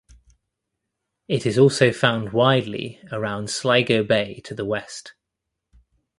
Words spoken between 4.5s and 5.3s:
the west.